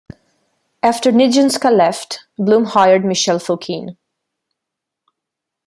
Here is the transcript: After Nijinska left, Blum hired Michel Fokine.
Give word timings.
After 0.81 1.11
Nijinska 1.11 1.71
left, 1.71 2.21
Blum 2.39 2.65
hired 2.65 3.05
Michel 3.05 3.37
Fokine. 3.37 3.97